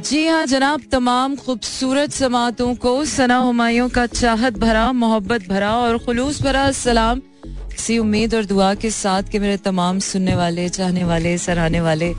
[0.00, 5.98] जी हाँ जनाब, तमाम खूबसूरत समातों को सना हमायों का चाहत भरा, मोहब्बत भरा और
[6.04, 11.04] खुलूस भरा सलाम इसी उम्मीद और दुआ के साथ के मेरे तमाम सुनने वाले, चाहने
[11.04, 12.12] वाले, सराहने वाले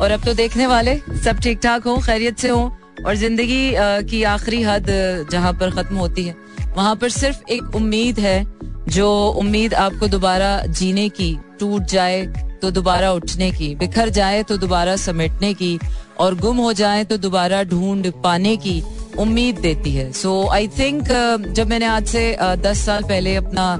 [0.00, 2.62] और अब तो देखने वाले, सब ठीक ठाक हो, खैरियत से हो
[3.06, 3.72] और ज़िंदगी
[4.10, 4.86] की आखिरी हद,
[5.30, 6.34] जहाँ पर खत्म होती है।
[6.76, 8.44] वहाँ पर सिर्फ़ एक उम्मीद है,
[8.88, 12.24] जो उम्मीद आपको दोबारा जीने की टूट जाए
[12.62, 15.78] तो दोबारा उठने की, बिखर जाए तो दोबारा समेटने की,
[16.20, 18.82] और गुम हो जाए तो दोबारा ढूंढ पाने की
[19.18, 21.08] उम्मीद देती है। सो आई थिंक
[21.48, 22.24] जब मैंने आज से
[22.62, 23.76] दस साल पहले अपना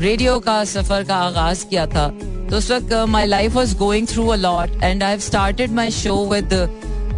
[0.00, 2.08] रेडियो का, सफ़र का आगाज़ किया था
[2.50, 6.24] तो उस वक्त my life was going through a lot and I started my show
[6.28, 6.54] with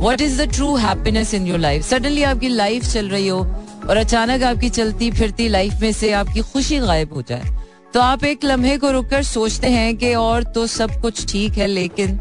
[0.02, 3.40] what is the true happiness in your life suddenly आपकी लाइफ चल रही हो,
[3.88, 7.54] और अचानक आपकी चलती फिरती लाइफ में से आपकी खुशी गायब हो जाए।
[7.95, 11.66] तो आप एक लम्हे को रुककर सोचते हैं कि और तो सब कुछ ठीक है
[11.66, 12.20] लेकिन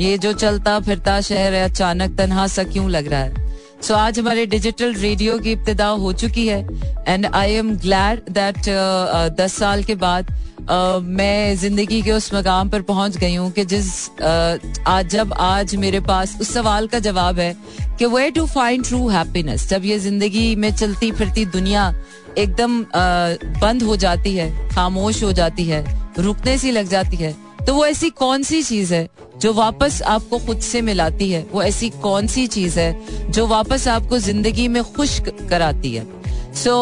[0.00, 3.34] ये जो चलता फिरता शहर है अचानक तनहा सा क्यों लग रहा है?
[3.82, 6.68] सो so, आज हमारे डिजिटल रेडियो की इब्तदा हो चुकी है
[7.08, 8.62] and I am glad that
[9.40, 10.32] दस साल के बाद
[10.70, 13.88] मैं ज़िंदगी के उस मकाम पर पहुँच गई हूँ कि जिस
[14.86, 17.54] आज जब आज मेरे पास उस सवाल का जवाब है
[17.98, 21.92] कि way to find true happiness जब ये ज़िंदगी में चलती फिरती दुनिया
[22.38, 22.84] एकदम
[23.60, 25.84] बंद हो जाती है, खामोश हो जाती है,
[26.18, 27.34] रुकने सी लग जाती है
[27.66, 29.08] तो वो ऐसी कौन सी चीज़ है
[29.40, 31.46] जो वापस आपको खुद से मिलाती है?
[31.52, 35.20] वो ऐसी कौन सी चीज़ है जो वापस आपको ज़िंदगी में खुश
[35.50, 36.06] कराती है?
[36.54, 36.72] So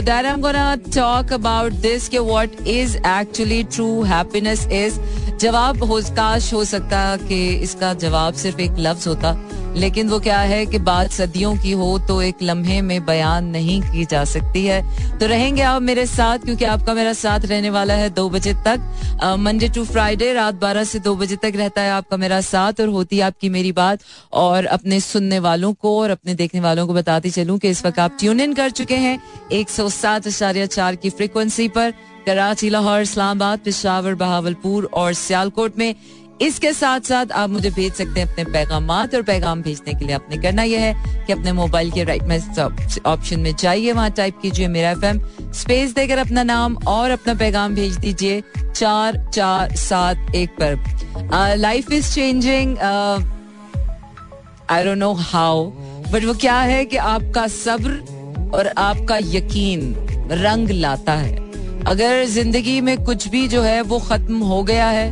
[0.00, 4.98] that I am gonna talk about this के what is actually true happiness is
[5.40, 9.32] जवाब हो काश हो सकता कि इसका जवाब सिर्फ़ एक लफ्ज होता।
[9.74, 13.80] लेकिन वो क्या है कि बात सदियों की हो तो एक लम्हे में बयान नहीं
[13.82, 17.94] की जा सकती है। तो रहेंगे आप मेरे साथ, क्योंकि आपका मेरा साथ रहने वाला
[17.94, 21.90] है दो बजे तक। मंडे टू फ्राइडे रात बारह से दो बजे तक रहता है
[21.90, 24.00] आपका मेरा साथ और होती है आपकी मेरी बात।
[24.34, 27.98] और अपने सुनने वालों को और अपने देखने वालों को बताती चलूँ कि इस वक्त
[27.98, 29.18] आप ट्यून इन कर चुके हैं
[29.52, 31.92] एक सौ सात आशार्य चार की फ्रिक्वेंसी पर।
[32.26, 35.94] कराची, लाहौर, इस्लामाबाद, पिशावर, बहावलपुर और सियालकोट में
[36.40, 40.14] इसके साथ साथ आप मुझे भेज सकते हैं अपने पैगाम और पैगाम भेजने के लिए
[40.14, 44.38] आपने करना यह है कि अपने मोबाइल के राइट मैसेज ऑप्शन में जाइए, वहाँ टाइप
[44.42, 45.20] कीजिए मेरा एफएम
[45.52, 48.42] स्पेस देकर अपना नाम और अपना पैगाम भेज दीजिए
[48.74, 52.76] चार चार सात एक पर। Life is changing
[54.70, 55.64] I don't know how
[56.12, 59.94] but वो क्या है कि आपका सब्र और आपका यकीन
[60.32, 61.36] रंग लाता है।
[61.82, 65.10] अगर ज़िंदगी में कुछ भी जो है वो खत्म हो गया है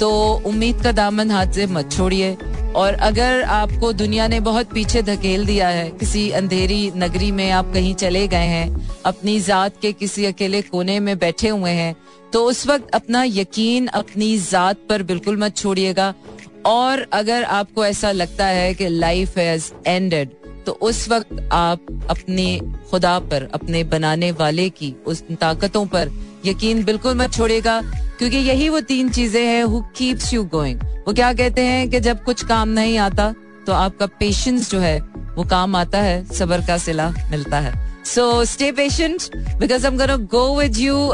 [0.00, 0.10] तो
[0.46, 2.36] उम्मीद का दामन हाथ से मत छोड़िए।
[2.76, 7.72] और अगर आपको दुनिया ने बहुत पीछे धकेल दिया है, किसी अंधेरी नगरी में आप
[7.74, 11.94] कहीं चले गए हैं, अपनी जात के किसी अकेले कोने में बैठे हुए हैं
[12.32, 16.12] तो उस वक्त अपना यकीन अपनी जात पर बिल्कुल मत छोड़िएगा।
[16.66, 20.30] और अगर आपको ऐसा लगता है कि लाइफ हैज़ एंडेड
[20.66, 22.60] तो उस वक्त आप अपने
[22.90, 26.10] खुदा पर, अपने बनाने वाले की उस ताकतों पर
[26.46, 27.80] यकीन बिल्कुल मत छोड़ेगा
[28.20, 32.00] क्योंकि यही वो तीन चीज़ें हैं हु कीप्स यू गोइंग वो क्या कहते हैं कि
[32.00, 33.32] जब कुछ काम नहीं आता
[33.66, 34.98] तो आपका पेशेंस जो है
[35.36, 37.72] वो काम आता है सबर का सिला मिलता है.
[38.04, 39.22] So stay patient
[39.60, 41.10] because am gonna go with you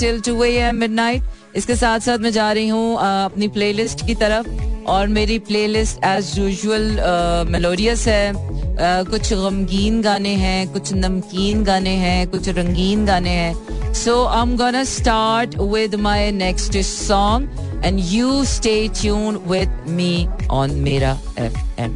[0.00, 4.14] till two AM midnight इसके साथ साथ मैं जा रही हूँ uh, अपनी प्लेलिस्ट की
[4.14, 4.48] तरफ़.
[4.86, 8.32] और मेरी प्लेलिस्ट एज यूजुअल मेलोडियस है.
[8.80, 14.84] कुछ गमगीन गाने हैं, कुछ नमकीन गाने हैं, कुछ रंगीन गाने हैं। So, I'm gonna
[14.98, 16.72] start with my next
[17.08, 17.46] song
[17.84, 21.90] and you stay tuned with me on Mera FM.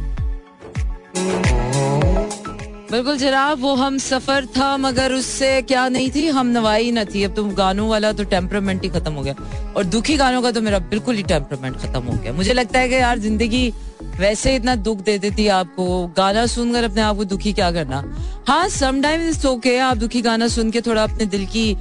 [2.91, 7.23] बिल्कुल जनाब, वो हम सफ़र था, मगर उससे क्या नहीं थी, हम नवाई न थी।
[7.23, 9.35] अब तो गानों वाला तो टेम्परामेंट ही खत्म हो गया।
[9.77, 12.89] और दुखी गानों का तो मेरा बिल्कुल ही टेम्परामेंट खत्म हो गया। मुझे लगता है
[12.89, 13.73] कि यार, ज़िंदगी
[14.19, 15.85] वैसे इतना दुख दे देती आपको।
[16.17, 18.03] गाना सुनकर अपने आप को दुखी क्या करना?
[18.47, 21.73] हाँ समटाइम्स इट्स ओके आप दुखी गाना सुन के थोड़ा अपने दिल की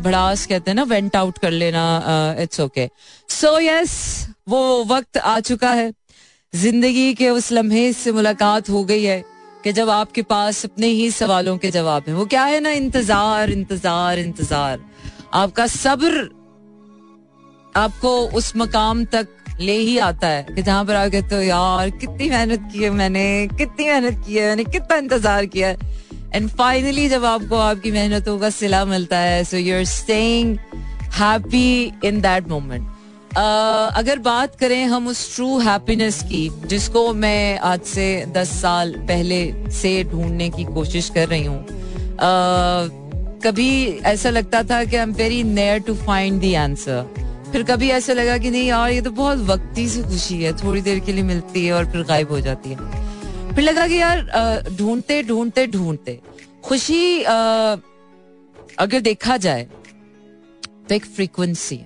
[0.00, 2.88] भड़ास कहते हैं ना वेंट आउट कर लेना इट्स ओके
[3.30, 3.94] सो यस
[4.48, 5.92] वो वक्त आ चुका है।
[6.52, 9.24] ज़िंदगी के उस लम्हे से मुलाकात हो गई है
[9.64, 13.50] कि जब आपके पास अपने ही सवालों के जवाब हैं। वो क्या है ना, इंतज़ार
[13.50, 14.78] इंतज़ार इंतज़ार।
[15.34, 16.28] आपका सब्र
[17.74, 19.28] आपको उस मकाम तक
[19.60, 22.90] ले ही आता है कि जहाँ पर आप कहते हो यार कितनी मेहनत की है
[22.90, 25.76] मैंने कितनी मेहनत की है मैंने कितना इंतज़ार किया है।
[26.34, 30.58] एंड फाइनली जब आपको आपकी मेहनतों का सिला मिलता है so you are staying
[31.14, 32.88] happy in that moment
[33.96, 39.70] अगर बात करें हम उस ट्रू हैप्पीनेस की जिसको मैं आज से दस साल पहले
[39.70, 43.06] से ढूँढने की कोशिश कर रही हूँ uh,
[43.44, 47.25] कभी ऐसा लगता था कि I am very near to find the answer
[47.56, 50.80] फिर कभी ऐसा लगा कि नहीं यार, ये तो बहुत वक्ती सी खुशी है। थोड़ी
[50.80, 54.20] देर के लिए मिलती है और फिर गायब हो जाती है। फिर लगा कि यार
[54.78, 56.18] ढूंढते ढूंढते ढूंढते।
[56.64, 59.66] खुशी अगर देखा जाए
[60.88, 61.80] तो एक फ्रीक्वेंसी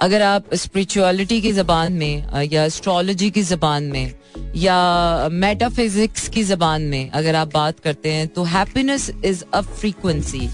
[0.00, 4.12] अगर आप स्पिरिचुअलिटी की जबान में या एस्ट्रोलॉजी की जबान में,
[4.56, 10.48] या मेटाफिजिक्स की जबान में अगर आप बात करते हैं तो हैप्पीनेस इज़ अ फ्रीक्वेंसी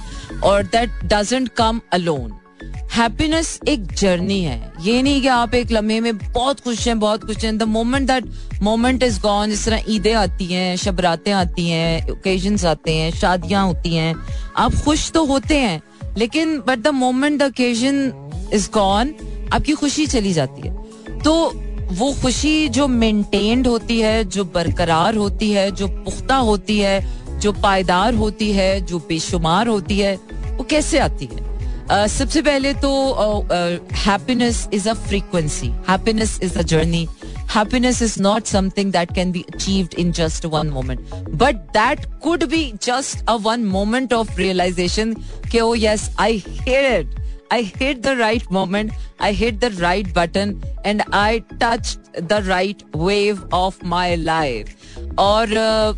[0.45, 2.40] और that doesn't come alone
[2.93, 7.25] happiness एक जर्नी है। ये नहीं कि आप एक लम्हे में बहुत खुश हैं, बहुत
[7.25, 8.25] खुश हैं। The moment that
[8.63, 13.67] moment is gone जिस तरह ईदें आती हैं, शबरातें आती हैं ओकेजन आते हैं, शादियाँ
[13.67, 14.15] होती हैं,
[14.57, 15.83] आप खुश तो होते हैं,
[16.19, 18.13] लेकिन but the moment the occasion
[18.53, 19.15] is gone
[19.53, 20.75] आपकी खुशी चली जाती है।
[21.19, 21.53] तो
[21.93, 27.53] वो खुशी जो मेंटेन्ड होती है, जो बरकरार होती है, जो पुख्ता होती है, जो
[27.53, 30.17] पायदार होती है, जो बेशुमार होती है,
[30.51, 31.50] वो कैसे आती है?
[31.91, 32.91] सबसे पहले तो
[34.07, 37.09] happiness is a frequency happiness is a journey
[37.53, 42.45] happiness is not something that can be achieved in just one moment but that could
[42.53, 45.15] be just a one moment of realization
[45.53, 46.29] कि oh yes I
[46.61, 47.17] hear it
[47.51, 52.83] I hit the right moment, I hit the right button and I touched the right
[52.95, 54.71] wave of my life.
[55.19, 55.97] और uh,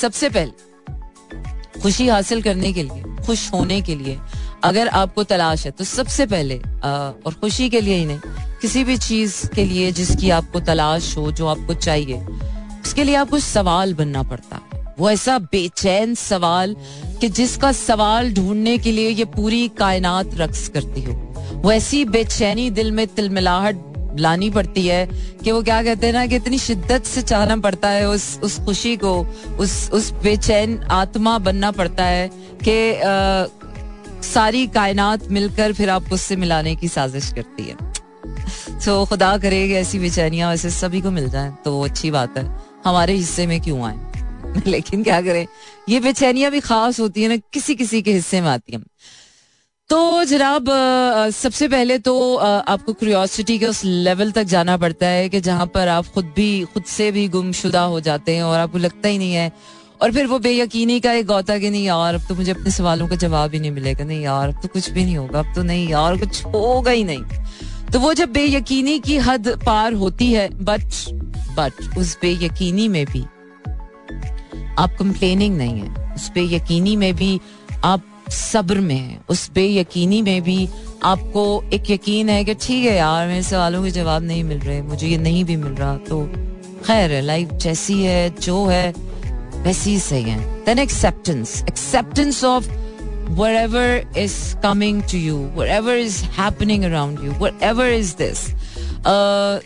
[0.00, 4.18] सबसे पहले खुशी हासिल करने के लिए खुश होने के लिए
[4.64, 8.18] अगर आपको तलाश है तो सबसे पहले uh, और खुशी के लिए ही नहीं
[8.60, 12.26] किसी भी चीज़ के लिए जिसकी आपको तलाश हो जो आपको चाहिए
[12.84, 16.76] उसके लिए आपको सवाल बनना पड़ता है। वो ऐसा बेचैन सवाल
[17.20, 21.12] कि जिसका सवाल ढूँढने के लिए ये पूरी कायनात रक्स करती हो।
[21.54, 25.06] वो ऐसी बेचैनी दिल में तिलमिलाहट लानी पड़ती है
[25.44, 28.58] कि वो क्या कहते हैं ना कि इतनी शिद्दत से चाहना पड़ता है उस उस
[28.58, 29.14] खुशी को
[29.58, 32.30] उस उस बेचैन आत्मा बनना पड़ता है
[32.68, 32.76] कि
[34.22, 37.76] सारी कायनात मिलकर फिर आप उससे मिलाने की साजिश करती है।
[38.86, 42.44] तो खुदा करे ऐसी बेचैनियाँ वैसे सभी को मिल जाए तो अच्छी बात है।
[42.86, 44.62] हमारे हिस्से में क्यों आए?
[44.66, 45.46] लेकिन क्या करें?
[45.88, 48.82] ये बेचैनियाँ भी खास होती है ना किसी किसी के हिस्से में आती हैं।
[49.88, 50.66] तो जनाब
[51.34, 55.88] सबसे पहले तो आपको क्यूरियोसिटी के उस लेवल तक जाना पड़ता है कि जहाँ पर
[55.88, 59.34] आप खुद भी, खुद से भी गुमशुदा हो जाते हैं और आपको लगता ही नहीं
[59.34, 59.52] है
[60.02, 63.08] और फिर वो बेयकीनी का एक गौता कि नहीं यार, अब तो मुझे अपने सवालों
[63.08, 65.62] का जवाब ही नहीं मिलेगा। नहीं यार, अब तो कुछ भी नहीं होगा, अब तो
[65.62, 70.48] नहीं यार, कुछ होगा ही नहीं। तो वो जब बेयकीनी की हद पार होती है
[70.64, 70.84] बट
[71.58, 73.22] बट उस बेयकीनी में भी
[74.78, 77.40] आप कंप्लेनिंग नहीं है। उस पे यकीनी में भी
[77.84, 80.68] आप सब्र में है। उस पे यकीनी में भी
[81.04, 84.82] आपको एक यकीन है कि ठीक है यार, मेरे सवालों के जवाब नहीं मिल रहे,
[84.82, 86.24] मुझे ये नहीं भी मिल रहा। तो
[86.86, 89.11] खैर है लाइफ जैसी है, जो है
[89.64, 92.70] वैसी सही है। Then acceptance acceptance of
[93.36, 93.84] wherever
[94.20, 94.32] is
[94.62, 98.40] coming to you, whatever is happening around you, whatever is this.
[99.12, 99.60] Uh,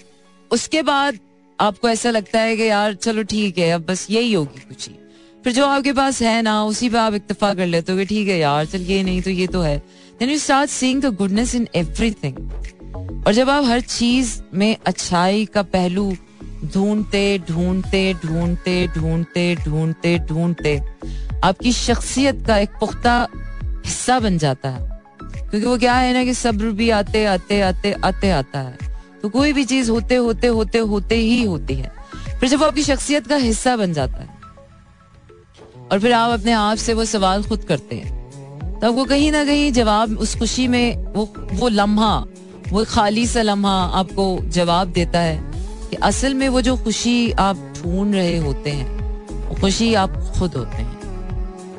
[0.51, 1.19] उसके बाद
[1.59, 4.95] आपको ऐसा लगता है कि यार चलो ठीक है अब बस यही होगी कुछ ही।
[5.45, 8.39] फिर जो आपके पास है ना उसी पे आप इतफा कर लेते हो ठीक है
[8.39, 9.77] यार चल ये नहीं तो ये तो है।
[10.21, 15.45] Then you start seeing the goodness in everything और जब आप हर चीज़ में अच्छाई
[15.55, 16.11] का पहलू
[16.65, 20.81] ढूंढते ढूंढते ढूंढते ढूंढते ढूंढते ढूंढते।
[21.45, 23.27] आपकी शख्सियत का एक पुख्ता
[23.87, 24.89] हिस्सा बन जाता है।
[25.23, 28.77] क्योंकि वो क्या है ना कि सब्र भी आते आते आते आते आता है।
[29.23, 31.93] तो कोई भी चीज़ होते होते होते होते ही होती है।
[32.41, 34.29] फिर जब वो आपकी शख्सियत का हिस्सा बन जाता है,
[35.93, 38.15] और फिर आप अपने आप से वो सवाल खुद करते हैं
[38.81, 42.17] तो आपको कहीं ना कहीं जवाब उस खुशी में वो वो लम्हा,
[42.69, 45.56] वो खाली सा लम्हा आपको जवाब देता है।
[45.91, 50.77] कि असल में वो जो खुशी आप ढूंढ रहे होते हैं खुशी आप खुद होते
[50.77, 50.95] हैं।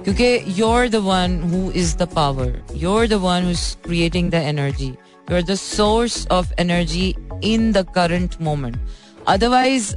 [0.03, 4.43] क्योंकि your the one who is the power your the one who is creating the
[4.51, 8.77] energy you are the source of energy in the current moment
[9.27, 9.93] otherwise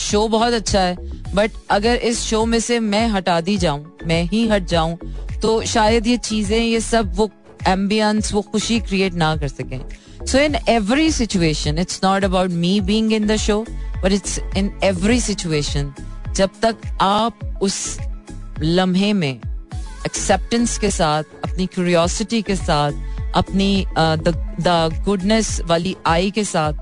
[0.00, 0.96] show बहुत अच्छा है
[1.34, 4.96] बट अगर इस शो में से मैं हटा दी जाऊँ, मैं ही हट जाऊँ
[5.42, 7.30] तो शायद ये चीज़ें, ये सब वो
[7.68, 9.80] एम्बियंस वो खुशी क्रिएट ना कर सकें।
[10.30, 13.60] So in every situation it's not about me being in the show
[14.02, 15.92] but it's in every situation
[16.36, 17.98] जब तक आप उस
[18.60, 19.40] लम्हे में
[20.06, 22.92] एक्सेप्टेंस के साथ, अपनी क्यूरियोसिटी के साथ,
[23.34, 26.72] अपनी द गुडनेस वाली आई के साथ,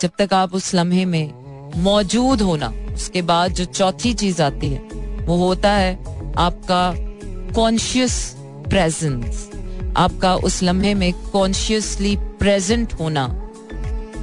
[0.00, 4.78] जब तक आप उस लम्हे में मौजूद होना उसके बाद जो चौथी चीज़ आती है,
[5.26, 5.94] वो होता है
[6.38, 6.92] आपका
[7.54, 8.34] कॉन्शियस
[8.70, 9.49] प्रेजेंस
[9.96, 13.26] आपका उस लम्हे में कॉन्शियसली प्रेजेंट होना।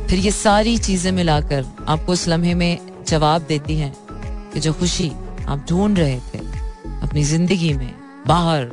[0.10, 3.94] फिर ये सारी चीज़ें मिलाकर आपको उस लम्हे में जवाब देती हैं
[4.54, 5.10] कि जो खुशी
[5.48, 6.40] आप ढूंढ रहे थे
[7.02, 7.94] अपनी ज़िंदगी में
[8.28, 8.64] बाहर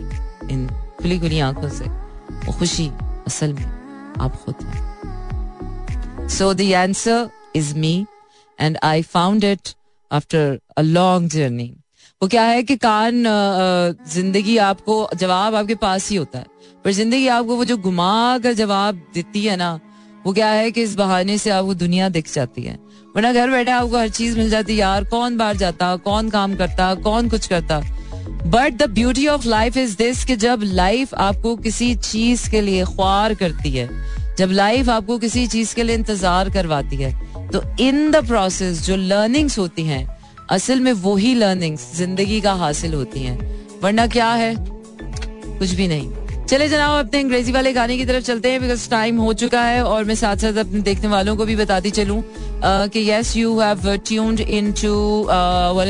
[0.51, 0.67] इन
[1.01, 2.91] खुली खुली आँखों से, वो खुशी
[3.27, 3.65] असल में
[4.21, 8.07] आप खुद हैं। So the answer is me
[8.59, 9.75] and I found it
[10.11, 11.73] after a long journey
[12.23, 13.25] वो क्या है कि कान
[14.09, 16.47] ज़िंदगी आपको, जवाब आपके पास ही होता है।
[16.85, 19.79] पर ज़िंदगी आपको वो जो घुमा कर जवाब देती है ना,
[20.27, 22.79] वो क्या है कि इस बहाने से आपको दुनिया दिख जाती है।
[23.17, 26.95] वरना घर बैठे आपको हर चीज़ मिल जाती यार, कौन बाहर जाता, कौन काम करता,
[26.97, 27.81] कौन कुछ करता।
[28.47, 32.85] But the beauty of life is this कि जब लाइफ आपको किसी चीज़ के लिए
[32.85, 33.89] ख्वार करती है,
[34.39, 37.13] जब लाइफ आपको किसी चीज़ के लिए इंतज़ार करवाती है
[37.49, 40.07] तो इन द प्रोसेस जो लर्निंग्स होती हैं,
[40.51, 43.39] असल में वही लर्निंग्स ज़िंदगी का हासिल होती हैं।
[43.83, 44.55] वरना क्या है?
[44.59, 49.19] कुछ भी नहीं। चले जनाब अपने अंग्रेज़ी वाले गाने की तरफ़ चलते हैं बिकॉज़ टाइम
[49.19, 52.23] हो चुका है और मैं साथ साथ अपने देखने वालों को भी बताती चलूँ।
[52.65, 55.27] कि yes you have tuned in to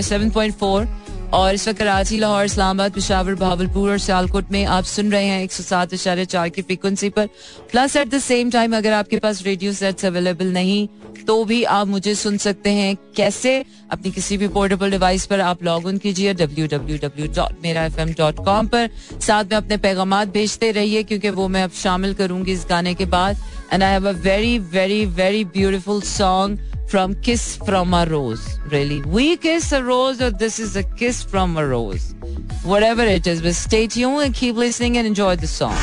[0.03, 0.87] seven point 107.4
[1.33, 5.43] और इस वक्त कराची, लाहौर, इस्लामाबाद, पिशावर, भावलपुर और सियालकोट में आप सुन रहे हैं
[5.43, 7.27] एक सौ सात इशारे चार की फ्रीक्वेंसी पर।
[7.73, 10.87] Plus at the same time अगर आपके पास रेडियो सेट्स अवेलेबल नहीं
[11.27, 13.65] तो भी आप मुझे सुन सकते हैं। कैसे?
[13.91, 17.85] अपनी किसी भी पोर्टेबल डिवाइस पर आप लॉग इन कीजिए W W W dot Mera
[17.85, 18.91] F M dot com पर।
[19.21, 23.05] साथ में अपने पैगाम भेजते रहिए, क्योंकि वो मैं अब शामिल करूँगी इस गाने के
[23.07, 28.58] बाद। And I have a very very very beautiful song from Kiss from a Rose.
[28.70, 29.02] Really.
[29.04, 32.16] We kiss a rose or this is a kiss from a rose.
[32.64, 35.78] Whatever it is, but stay tuned and keep listening and enjoy the song.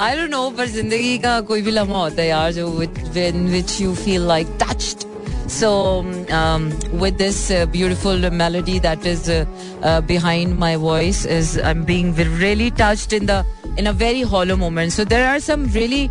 [0.00, 2.66] I don't know, पर जिंदगी का कोई भी लम्हा होता है यार जो
[3.16, 5.06] in which you feel like touched.
[5.47, 5.99] So
[6.31, 9.45] um, with this uh, beautiful melody that is uh,
[9.81, 13.43] uh, behind my voice is I'm being really touched in the
[13.79, 16.05] in a very hollow moment so there are some really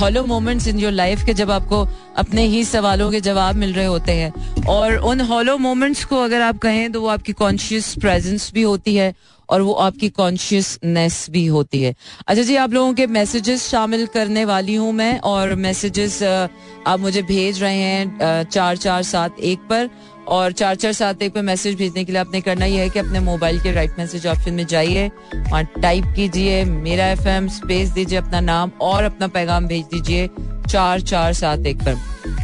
[0.00, 3.84] hollow moments in your life के जब आपको अपने ही सवालों के जवाब मिल रहे
[3.84, 8.50] होते हैं। और उन हॉलो मोमेंट्स को अगर आप कहें तो वो आपकी कॉन्शियस प्रेजेंस
[8.54, 9.14] भी होती है
[9.48, 11.94] और वो आपकी कॉन्शियसनेस भी होती है।
[12.26, 17.22] अच्छा जी, आप लोगों के मैसेजेस शामिल करने वाली हूँ मैं और मैसेजेस आप मुझे
[17.24, 19.88] भेज रहे हैं चार चार सात एक पर।
[20.28, 22.98] और चार चार सात एक पे मैसेज भेजने के लिए आपने करना यह है कि
[22.98, 27.90] अपने मोबाइल के राइट मैसेज ऑप्शन में जाइए वहाँ टाइप कीजिए मेरा एफ़ एम स्पेस
[27.90, 30.28] दीजिए अपना नाम और अपना पैगाम भेज दीजिए
[30.68, 31.92] चार चार सात एक पर।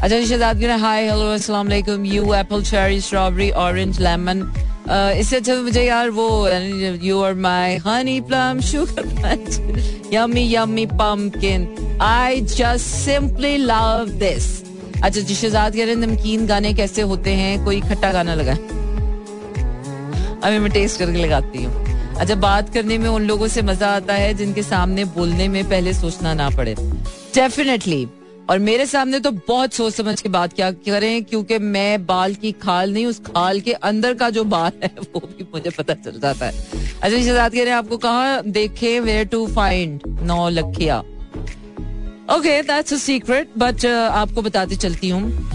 [0.03, 4.43] अच्छा जी, शहजाद हाय हेलो अस्सलाम वालेकुम you apple cherry strawberry orange lemon
[4.91, 6.29] इससे अच्छा मुझे यार वो
[7.03, 9.05] you are my honey plum sugar
[10.13, 11.69] yummy yummy pumpkin
[12.03, 14.49] I just simply love this
[14.95, 18.53] अच्छा जी शहजाद कह रहे हैं, नमकीन गाने कैसे होते हैं, कोई खट्टा गाना लगा
[20.45, 21.73] अभी मैं टेस्ट करके लगाती हूँ।
[22.17, 25.93] अच्छा बात करने में उन लोगों से मज़ा आता है जिनके सामने बोलने में पहले
[25.95, 26.75] सोचना ना पड़े।
[27.35, 28.07] डेफिनेटली
[28.51, 32.53] और मेरे सामने तो बहुत सोच समझ के बात क्या करें क्योंकि मैं बाल की
[32.63, 36.19] खाल नहीं उस खाल के अंदर का जो बाल है वो भी मुझे पता चल
[36.21, 36.53] जाता है।
[37.03, 40.99] अच्छा शहजाद कह रहे हैं आपको कहा देखे वेयर टू फाइंड नौ लखिया
[42.37, 45.49] okay that's a secret but आपको बताती चलती हूँ।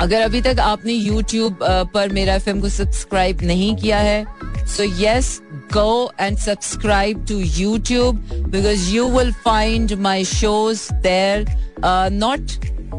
[0.00, 4.24] अगर अभी तक आपने YouTube uh, पर मेरा एफएम को सब्सक्राइब नहीं किया है
[4.66, 5.40] so yes
[5.72, 8.16] go and subscribe to YouTube
[8.50, 11.44] because you will find my shows there
[11.84, 12.50] not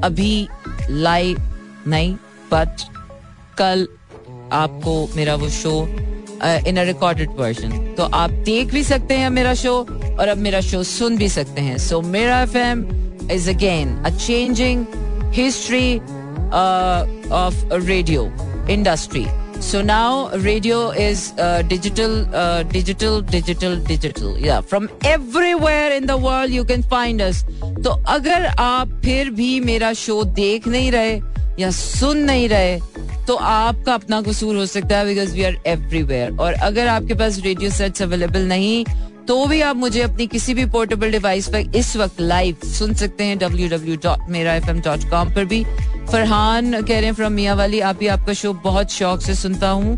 [0.04, 0.48] अभी
[0.90, 1.42] लाइव
[1.88, 2.16] नहीं
[2.52, 2.82] बट
[3.58, 3.88] कल
[4.52, 5.88] आपको मेरा वो show
[6.68, 9.76] in a recorded version तो आप देख भी सकते हैं मेरा शो
[10.20, 12.86] और अब मेरा शो सुन भी सकते हैं so Mera F M
[13.32, 14.86] a changing
[15.32, 16.02] history
[16.52, 18.32] uh, of a radio
[18.68, 19.26] industry.
[19.60, 24.38] So now radio is uh, digital, uh, digital, digital, digital.
[24.38, 27.44] Yeah, from everywhere in the world you can find us.
[27.84, 31.20] तो अगर आप फिर भी मेरा show देख नहीं रहे
[31.60, 32.80] या सुन नहीं रहे
[33.28, 37.40] तो आपका अपना कसूर हो सकता है बिकॉज़ वी आर एवरीवेयर और अगर आपके पास
[37.46, 38.84] रेडियो सेट्स अवेलेबल नहीं
[39.28, 43.24] तो भी आप मुझे अपनी किसी भी पोर्टेबल डिवाइस पर इस वक्त लाइव सुन सकते
[43.24, 45.64] हैं W W dot Mera F M dot com पर भी।
[46.12, 49.70] फरहान कह रहे हैं, फ्रॉम मियाँ वाली, आप भी आपका शो बहुत शौक से सुनता
[49.70, 49.98] हूँ,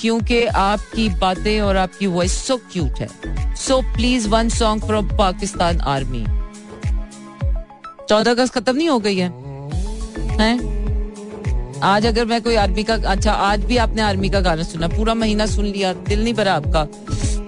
[0.00, 5.80] क्योंकि आपकी बातें और आपकी वॉइस सो क्यूट है। So please one song from Pakistan
[5.88, 6.24] army
[8.08, 9.28] चौदह अगस्त खत्म नहीं हो गई है,
[10.40, 10.74] हैं?
[11.84, 15.14] आज अगर मैं कोई आर्मी का अच्छा आज भी आपने आर्मी का गाना सुना, पूरा
[15.14, 16.86] महीना सुन लिया, दिल नहीं भरा आपका।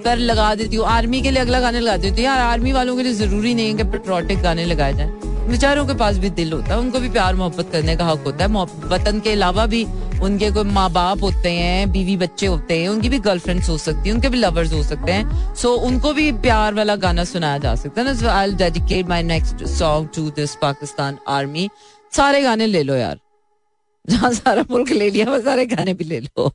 [0.09, 2.97] कर लगा देती हूँ। आर्मी के लिए अगला गाने लगा देती हूँ। यार, आर्मी वालों
[2.97, 5.11] के लिए ज़रूरी नहीं है कि पेट्रोटिक गाने लगाए जाए।
[5.49, 8.45] बेचारों के पास भी दिल होता है, उनको भी प्यार मोहब्बत करने का हक होता
[8.45, 9.85] है। वतन के अलावा भी
[10.23, 14.09] उनके कोई माँ बाप होते हैं, बीवी बच्चे होते हैं, उनकी भी गर्लफ्रेंड्स हो सकती
[14.09, 17.75] है, उनके भी लवर्स हो सकते हैं। सो उनको भी प्यार वाला गाना सुनाया जा
[17.75, 21.69] सकता है ना। I dedicate my next song to this Pakistan army
[22.12, 23.19] सारे गाने ले लो यार।
[24.11, 26.53] जहाँ सारा मुल्क ले लिया वो सारे गाने भी ले लो।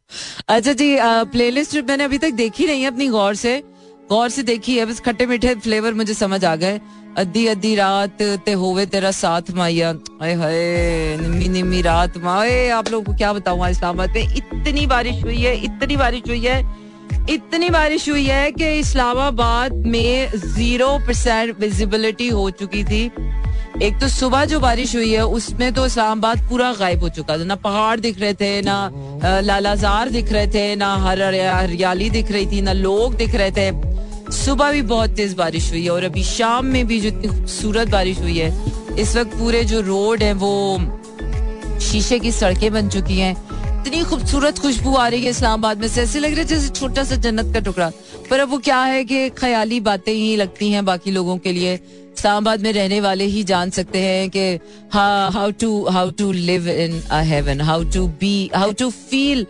[0.50, 0.96] अच्छा जी
[1.32, 3.62] प्लेलिस्ट मैंने अभी तक देखी नहीं है अपनी गौर से।
[4.10, 6.80] गौर से देखी है, बस खट्टे मीठे फ्लेवर मुझे समझ आ गए।
[7.18, 9.90] अद्धी अद्धी रात ते होवे तेरा साथ माइया।
[10.22, 15.24] हाय हाय, निम्मी निम्मी रात माए आप लोगों को क्या बताऊँ इस्लामाबाद में इतनी बारिश
[15.24, 16.60] हुई है, इतनी बारिश हुई है,
[17.30, 23.06] इतनी बारिश हुई है कि इस्लामाबाद में ज़ीरो परसेंट विजिबिलिटी हो चुकी थी।
[23.82, 27.44] एक तो सुबह जो बारिश हुई है, उसमें तो इस्लामाबाद पूरा गायब हो चुका था।
[27.44, 32.46] ना पहाड़ दिख रहे थे, ना लालाजार दिख रहे थे, ना हर हरियाली दिख रही
[32.46, 33.72] थी, ना लोग दिख रहे थे।
[34.34, 37.90] सुबह भी बहुत तेज बारिश हुई है और अभी शाम में भी जो इतनी खूबसूरत
[37.90, 38.52] बारिश हुई है,
[39.00, 40.80] इस वक्त पूरे जो रोड है, वो
[41.82, 43.36] शीशे की सड़कें बन चुकी हैं।
[43.82, 47.04] इतनी खूबसूरत खुशबू आ रही है इस्लामाबाद में से। ऐसे लग रहा है जैसे छोटा
[47.04, 47.92] सा जन्नत का टुकड़ा।
[48.30, 51.80] पर अब वो क्या है कि ख्याली बातें ही लगती हैं बाकी लोगों के लिए।
[52.18, 54.46] इस्लामाबाद में रहने वाले ही जान सकते हैं कि
[54.94, 59.46] how to how to live in a heaven how to be how to feel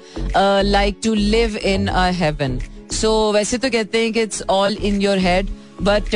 [0.66, 2.60] like to live in a heaven
[3.02, 5.48] so वैसे तो कहते हैं कि it's all in your head
[5.82, 6.14] but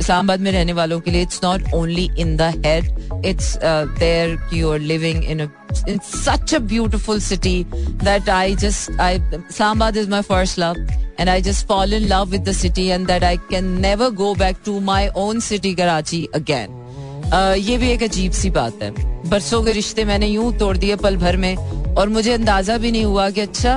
[0.00, 4.72] Islamabad में रहने वालों के लिए it's not only in the head it's there you
[4.72, 5.48] are living in
[5.92, 7.66] in such a beautiful city
[8.02, 10.78] that I just I Islamabad is my first love
[11.18, 14.34] and I just fall in love with the city and that I can never go
[14.34, 16.82] back to my own city Karachi again.
[17.26, 18.90] Uh, ये भी एक अजीब सी बात है
[19.30, 23.04] बरसों के रिश्ते मैंने यूँ तोड़ दिए पल भर में और मुझे अंदाज़ा भी नहीं
[23.04, 23.72] हुआ कि अच्छा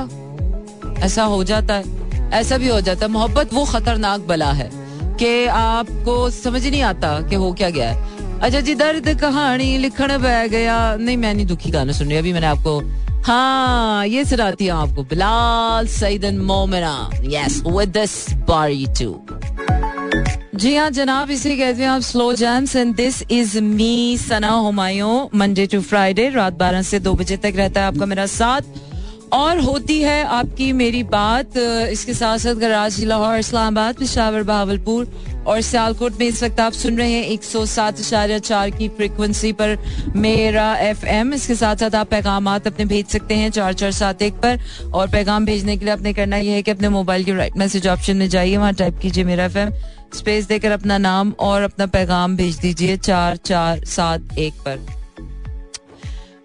[1.05, 1.98] ऐसा हो जाता है
[2.33, 4.69] ऐसा भी हो जाता है। मोहब्बत वो खतरनाक बला है
[5.19, 10.17] कि आपको समझ नहीं आता कि हो क्या गया है। अच्छा जी, दर्द कहानी लिखण
[10.17, 12.79] बह गया। नहीं, मैं नहीं दुखी गाना सुन रही, अभी मैंने आपको
[13.25, 18.13] हाँ ये सुनाती हूँ आपको। बिलाल सईदन मोमिना। यस विद दिस
[18.47, 19.19] बारी टू
[20.55, 25.27] जी हाँ जनाब, इसे कहते हैं आप slow jams and this is me Sana Humayun
[25.35, 28.61] Monday to Friday रात बारह से दो बजे तक रहता है आपका मेरा साथ।
[29.33, 31.57] और होती है आपकी मेरी बात,
[31.91, 36.97] इसके साथ साथ कराची लाहौर, इस्लामाबाद, पिशावर, बहावलपुर और सियालकोट में इस वक्त आप सुन
[36.97, 39.77] रहे हैं एक सौ सात चार की फ्रिक्वेंसी पर
[40.15, 44.21] मेरा एफ़ एम इसके साथ साथ आप पैगाम अपने भेज सकते हैं चार चार सात
[44.21, 44.59] एक पर
[44.93, 47.87] और पैगाम भेजने के लिए आपने करना यह है कि अपने मोबाइल के राइट मैसेज
[47.87, 49.71] ऑप्शन में जाइए, वहाँ टाइप कीजिए मेरा एफ़ एम
[50.13, 54.98] स्पेस देकर अपना नाम और अपना पैगाम भेज दीजिए चार चार सात एक पर।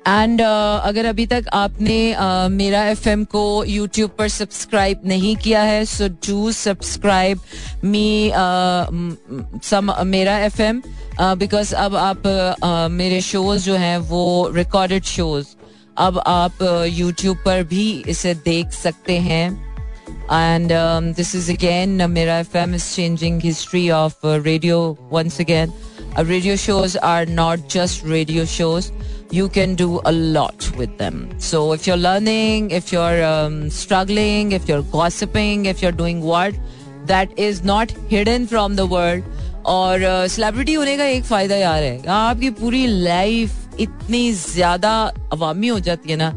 [0.08, 5.62] एंड uh, अगर अभी तक आपने uh, मेरा FM को यूट्यूब पर सब्सक्राइब नहीं किया
[5.62, 7.40] है सो डू सब्सक्राइब
[7.84, 8.30] मी
[9.64, 10.82] सम मेरा एफ़ एम
[11.20, 15.46] बिकॉज़ अब आप uh, मेरे शोज़ जो हैं वो रिकॉर्डेड शोज़
[15.96, 19.46] अब आप यूट्यूब uh, पर भी इसे देख सकते हैं.
[20.32, 20.72] And
[21.16, 24.78] this is again Mera F M is changing history of radio
[25.12, 25.72] once again
[26.18, 28.90] radio shows are not just radio shows
[29.34, 31.28] you can do a lot with them.
[31.38, 36.54] So if you're learning, if you're um, struggling, if you're gossiping, if you're doing what,
[37.06, 39.32] that is not hidden from the world.
[39.66, 44.92] और celebrity uh, होने का एक फ़ायदा यार है आपकी पूरी life इतनी ज़्यादा
[45.32, 46.28] अवामी हो जाती है ना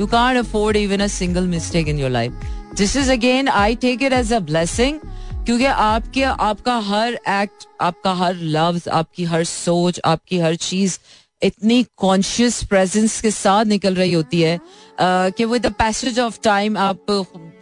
[0.00, 2.44] you can't afford even a single mistake in your life
[2.78, 5.00] this is again I take it as a blessing
[5.46, 10.98] क्योंकि आपके आपका हर एक्ट आपका हर लव्स आपकी हर सोच आपकी हर चीज़
[11.46, 14.58] इतनी कॉन्शियस प्रेजेंस के साथ निकल रही होती है
[15.00, 17.06] कि with the passage of time आप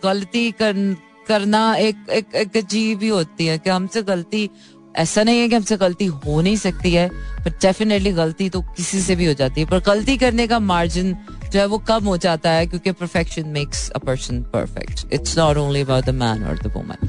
[0.05, 0.97] गलती कर,
[1.29, 4.49] करना एक एक, एक अजीब ही होती है कि हमसे गलती
[4.97, 7.09] ऐसा नहीं है कि हमसे गलती हो नहीं सकती है
[7.45, 11.15] पर डेफिनेटली गलती तो किसी से भी हो जाती है। पर गलती करने का मार्जिन
[11.55, 15.57] जो है वो कम हो जाता है क्योंकि perfection makes a person perfect it's not
[15.57, 17.09] only about the man और द वुमन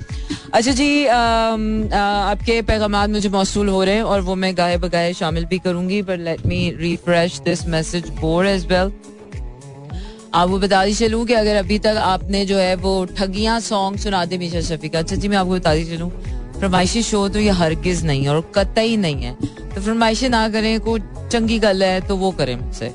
[0.53, 5.45] अच्छा जी आपके पैगाम मुझे मौसू हो रहे हैं और वो मैं गाए बगाए शामिल
[5.45, 8.91] भी करूँगी but let me refresh this message board as well
[10.33, 14.23] आपको बता दी चलूँ कि अगर अभी तक आपने जो है वो ठगियाँ सॉन्ग सुना
[14.25, 16.09] दे मीशा शफी का अच्छा जी, मैं आपको बता दी चलूँ
[16.59, 19.33] फरमाइशी शो तो ये हरगिज नहीं है और कतई नहीं है।
[19.75, 20.97] तो फरमाइशें ना करें को
[21.31, 22.91] चंगी गल है तो वो करें मुझसे।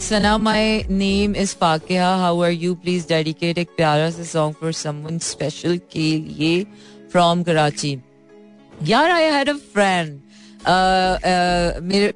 [0.00, 4.72] Sana my name is Pakiya how are you please dedicate एक प्यारा सा सॉन्ग फॉर
[4.72, 6.62] समवन स्पेशल के लिए
[7.12, 7.96] फ्रॉम कराची
[8.84, 10.20] यार आई हैड अ फ्रेंड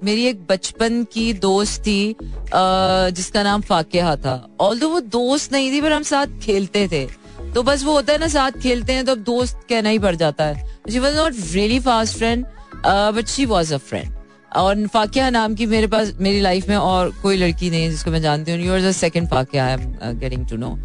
[0.05, 5.81] मेरी एक बचपन की दोस्त थी जिसका नाम फाकिया था ऑल वो दोस्त नहीं थी
[5.83, 7.07] पर हम साथ खेलते थे
[7.55, 10.15] तो बस वो होता है ना साथ खेलते हैं तो अब दोस्त कहना ही पड़
[10.17, 12.47] जाता है she was not really fast friend
[12.87, 14.20] but she was a friend
[14.57, 18.11] और फाकिया नाम की मेरे पास, मेरी लाइफ में और कोई लड़की नहीं है जिसको
[18.11, 20.77] मैं जानती हूँ your second Fakia I am getting to know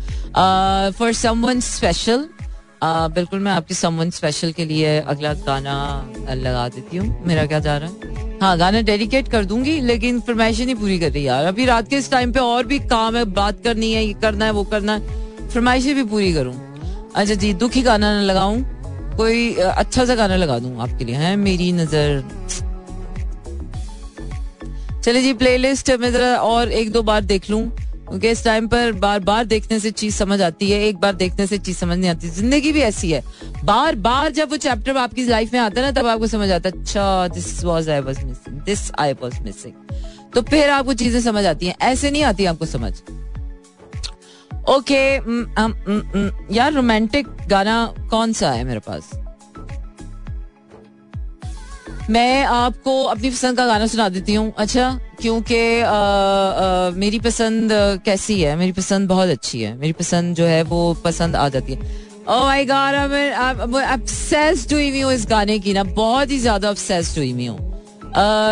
[0.98, 2.28] for someone special
[2.84, 5.76] बिल्कुल मैं आपके समवन स्पेशल के लिए अगला गाना
[6.30, 8.40] लगा देती हूँ। मेरा क्या जा रहा है?
[8.42, 11.98] हाँ गाना डेडिकेट कर दूँगी, लेकिन फरमाइशें नहीं पूरी कर रही यार। अभी रात के
[11.98, 14.94] इस टाइम पे और भी काम है, बात करनी है, ये करना है, वो करना
[14.94, 16.54] है फरमाइशें भी पूरी करूँ।
[17.16, 18.62] अच्छा जी, दुखी गाना ना लगाऊँ,
[19.18, 21.36] कोई अच्छा सा गाना लगा दूँ आपके लिए, है?
[21.38, 22.24] मेरी नज़र
[25.06, 28.92] चले जी प्लेलिस्ट में जरा और एक दो बार देख लूँ क्योंकि इस टाइम पर
[28.92, 32.10] बार बार देखने से चीज़ समझ आती है एक बार देखने से चीज़ समझ नहीं
[32.10, 33.22] आती। ज़िंदगी भी ऐसी है।
[33.66, 36.70] बार बार जब वो चैप्टर आपकी लाइफ में आता है ना तब आपको समझ आता
[36.70, 39.74] है अच्छा this was I was missing this I was missing
[40.36, 42.94] तो फिर आपको चीज़ें समझ आती हैं। ऐसे नहीं आती आपको समझ।
[44.70, 47.78] ओके okay, यार रोमांटिक गाना
[48.10, 49.12] कौन सा है मेरे पास?
[52.10, 54.90] मैं आपको अपनी पसंद का गाना सुना देती हूँ। अच्छा
[55.22, 55.56] क्योंकि
[57.00, 57.70] मेरी पसंद
[58.06, 58.56] कैसी है?
[58.56, 62.62] मेरी पसंद बहुत अच्छी है। मेरी पसंद जो है वो पसंद आ जाती है। My
[62.66, 67.32] God, I'm obsessed हुई हुई हूँ इस गाने की ना। बहुत ही ज़्यादा obsessed हुई
[67.32, 67.60] हुई हूँ।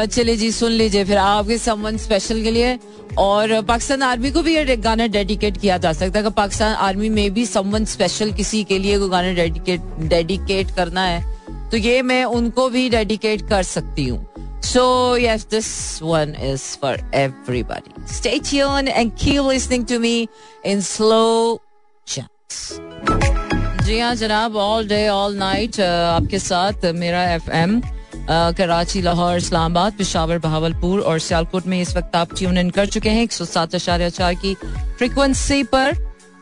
[0.08, 2.78] चलिए जी सुन लीजिए फिर आपके समवन स्पेशल के लिए।
[3.18, 7.34] और पाकिस्तान आर्मी को भी ये गाना डेडिकेट किया जा सकता है। पाकिस्तान आर्मी में
[7.34, 11.33] भी समवन स्पेशल किसी के लिए कोई गाना डेडिकेट डेडिकेट करना है
[11.74, 14.26] तो ये मैं उनको भी डेडिकेट कर सकती हूँ
[14.64, 14.84] So
[15.16, 15.70] yes, this
[16.02, 17.92] one is for everybody.
[18.08, 20.14] Stay tuned and keep listening to me
[20.66, 21.58] in slow
[22.08, 22.62] chunks.
[23.86, 27.80] जी हाँ जनाब ऑल डे ऑल नाइट आपके साथ मेरा एफ़ एम
[28.30, 33.10] कराची लाहौर इस्लामाबाद पिशावर बहावलपुर और सियालकोट में इस वक्त आप ट्यून इन कर चुके
[33.10, 34.54] हैं एक सौ सात अशार्य चार की
[34.98, 35.94] फ्रिक्वेंसी पर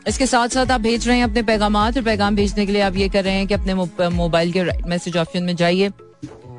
[0.08, 2.96] इसके साथ साथ आप भेज रहे हैं अपने पैगाम और पैगाम भेजने के लिए आप
[2.96, 3.74] ये कर रहे हैं कि अपने
[4.10, 5.90] मोबाइल के राइट मैसेज ऑप्शन में जाइए।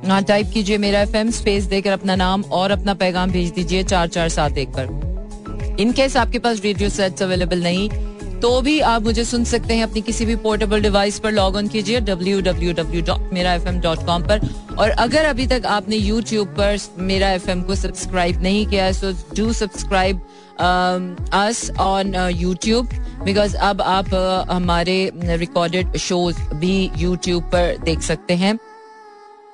[0.07, 4.07] हाँ टाइप कीजिए मेरा एफएम स्पेस देकर अपना नाम और अपना पैगाम भेज दीजिए चार
[4.07, 7.89] चार सात एक पर। इनकेस आपके पास रेडियो सेट्स अवेलेबल नहीं
[8.41, 11.67] तो भी आप मुझे सुन सकते हैं अपनी किसी भी पोर्टेबल डिवाइस पर लॉग ऑन
[11.67, 15.65] कीजिए W W W dot Mera F M dot com पर। और अगर अभी तक
[15.65, 20.21] आपने यूट्यूब पर मेरा एफ़ एम को सब्सक्राइब नहीं किया है so do subscribe
[21.33, 22.89] us on YouTube
[23.25, 24.13] because अब आप
[24.49, 28.57] हमारे रिकॉर्डेड शोज़ भी यूट्यूब पर देख सकते हैं।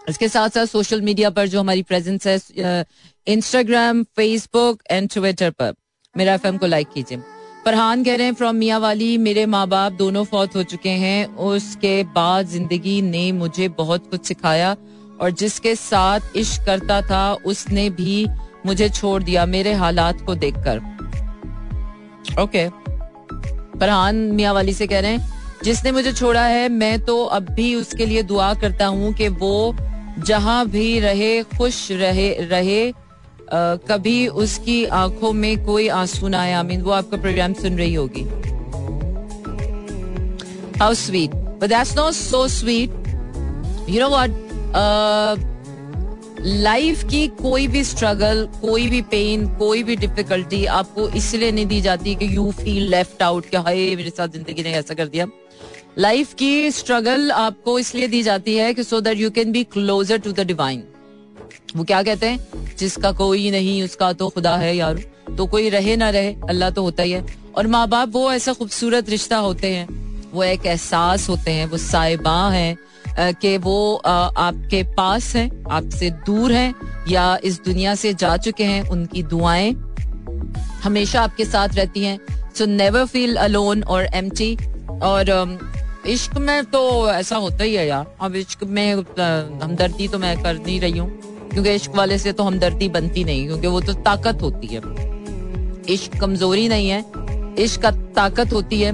[0.10, 2.86] इसके साथ साथ सोशल मीडिया पर जो हमारी प्रेजेंस है
[3.27, 5.73] इंस्टाग्राम फेसबुक एंड ट्विटर पर।
[6.15, 7.17] मेरा एफ़ को लाइक कीजिए।
[7.65, 11.25] फरहान कह रहे हैं फ्रॉम मियाँ वाली, मेरे माँ बाप दोनों फौत हो चुके हैं।
[11.27, 14.75] उसके बाद ज़िंदगी ने मुझे बहुत कुछ सिखाया
[15.21, 18.27] और जिसके साथ इश्क करता था, उसने भी
[18.65, 20.82] मुझे छोड़ दिया मेरे हालात को देखकर।
[22.41, 22.67] ओके
[23.77, 27.75] फरहान मियाँ वाली से कह रहे हैं जिसने मुझे छोड़ा है मैं तो अब भी
[27.75, 29.75] उसके लिए दुआ करता हूँ कि वो
[30.19, 36.53] जहाँ भी रहे खुश रहे रहे आ, कभी उसकी आँखों में कोई आँसू ना आए।
[36.53, 38.23] आमीन। वो आपका प्रोग्राम सुन रही होगी।
[40.79, 42.89] How sweet but that's not so sweet
[43.89, 44.29] you know what
[46.41, 51.80] life की कोई भी स्ट्रगल कोई भी पेन कोई भी डिफिकल्टी आपको इसलिए नहीं दी
[51.82, 55.28] जाती कि यू फील लेफ़्ट आउट क्या हाय, मेरे साथ ज़िंदगी ने ऐसा कर दिया।
[55.97, 60.17] लाइफ की स्ट्रगल आपको इसलिए दी जाती है कि so that you can be closer
[60.17, 60.84] to the divine
[61.75, 62.75] वो क्या कहते हैं?
[62.78, 65.04] जिसका कोई नहीं, उसका तो खुदा है यार।
[65.38, 67.25] तो कोई रहे ना रहे, अल्लाह तो होता ही है।
[67.56, 69.88] और माँ बाप वो ऐसा खूबसूरत रिश्ता होते हैं,
[70.34, 72.78] वो एक एहसास होते हैं, वो साहिबा हैं
[73.19, 76.73] कि वो आपके पास है, आपसे दूर है,
[77.08, 79.71] या इस दुनिया से जा चुके हैं, उनकी दुआएँ
[80.84, 82.19] हमेशा आपके साथ रहती हैं।
[82.55, 84.29] सो नेवर फील अलोन और एम
[85.01, 85.58] और
[86.08, 90.53] इश्क में तो ऐसा होता ही है यार। अब इश्क में हमदर्दी तो मैं कर
[90.55, 91.10] नहीं रही हूँ,
[91.51, 94.82] क्योंकि इश्क वाले से तो हमदर्दी बनती नहीं, क्योंकि वो तो ताकत होती है।
[95.89, 97.03] इश्क कमज़ोरी नहीं है।
[97.60, 98.91] इश्क का ताकत होती है।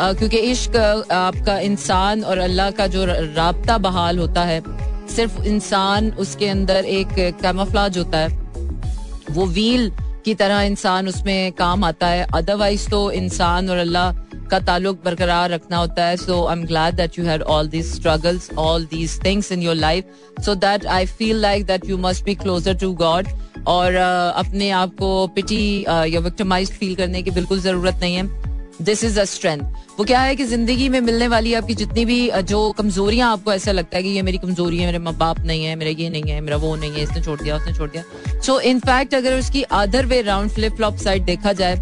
[0.00, 0.76] क्योंकि इश्क
[1.12, 4.62] आपका इंसान और अल्लाह का जो रबता बहाल होता है,
[5.08, 7.08] सिर्फ़ इंसान, उसके अंदर एक
[7.42, 8.28] कैमोफ्लाज होता है।
[9.30, 9.90] वो व्हील
[10.24, 14.12] की तरह इंसान उसमें काम आता है। अदरवाइज़ तो इंसान और अल्लाह
[14.50, 17.92] का ताल्लुक बरकरार रखना होता है। So I am glad that you had all these
[17.94, 22.24] struggles all these things in your life so that I feel like that you must
[22.24, 23.28] be closer to God
[23.68, 28.46] और अपने आप को पिटी या विक्टिमाइज फील करने की बिल्कुल ज़रूरत नहीं है।
[28.82, 29.62] दिस इज़ अ स्ट्रेंथ
[29.98, 33.72] वो क्या है कि ज़िंदगी में मिलने वाली आपकी जितनी भी जो कमजोरियाँ आपको ऐसा
[33.72, 36.32] लगता है कि ये मेरी कमज़ोरी है मेरे माँ बाप नहीं है मेरा ये नहीं
[36.32, 38.04] है मेरा वो नहीं है इसने छोड़ दिया उसने छोड़ दिया
[38.40, 41.76] सो इनफैक्ट अगर उसकी other way round flip flop side देखा जाए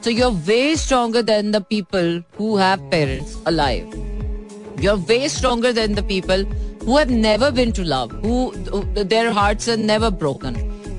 [0.00, 3.94] So you're way stronger than the people who have parents alive.
[4.78, 6.44] You're way stronger than the people
[6.82, 8.52] who have never been to love, who
[8.94, 10.54] their hearts are never broken.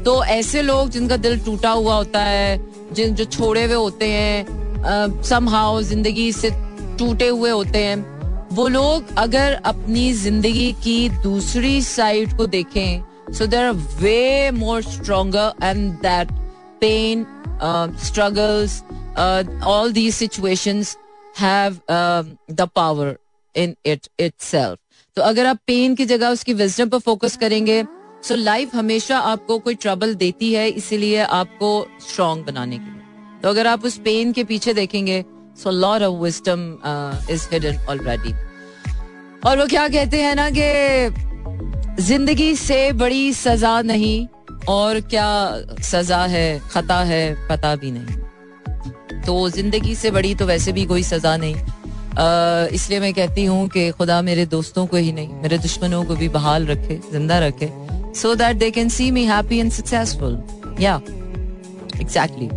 [0.05, 4.68] तो ऐसे लोग जिनका दिल टूटा हुआ होता है जिन जो छोड़े हुए होते हैं
[4.85, 6.49] समहाउ ज़िंदगी से
[6.99, 7.97] टूटे हुए होते हैं।
[8.49, 15.53] वो लोग अगर अपनी ज़िंदगी की दूसरी साइड को देखें so they're way more stronger
[15.63, 16.31] and that
[16.81, 17.25] pain
[18.05, 18.81] struggles
[19.67, 20.97] all these situations
[21.39, 21.79] have
[22.51, 23.15] the power
[23.55, 24.33] in it it
[25.17, 29.17] तो अगर आप पेन की जगह उसकी विजडम पर फोकस करेंगे सो so लाइफ हमेशा
[29.17, 32.98] आपको कोई ट्रबल देती है, इसीलिए आपको स्ट्रांग बनाने के लिए।
[33.43, 35.23] तो अगर आप उस पेन के पीछे देखेंगे
[35.57, 36.61] so lore of wisdom
[37.33, 38.33] is hidden already
[39.45, 44.27] और वो क्या कहते हैं ना कि ज़िंदगी से बड़ी सजा नहीं,
[44.69, 45.27] और क्या
[45.83, 51.03] सजा है, खता है, पता भी नहीं। तो ज़िंदगी से बड़ी तो वैसे भी कोई
[51.03, 51.55] सजा नहीं।
[52.75, 56.29] इसलिए मैं कहती हूँ कि खुदा मेरे दोस्तों को ही नहीं, मेरे दुश्मनों को भी
[56.29, 57.71] बहाल रखे, ज़िंदा रखे
[58.15, 60.41] so that they can see me happy and successful
[60.79, 60.95] या
[62.01, 62.49] एग्जैक्टली